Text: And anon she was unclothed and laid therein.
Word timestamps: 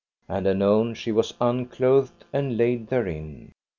And 0.27 0.47
anon 0.47 0.95
she 0.95 1.11
was 1.11 1.35
unclothed 1.39 2.25
and 2.33 2.57
laid 2.57 2.87
therein. 2.87 3.51